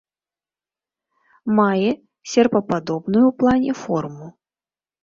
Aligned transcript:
Мае 1.59 1.91
серпападобную 2.33 3.23
ў 3.29 3.39
плане 3.45 3.71
форму. 3.85 4.27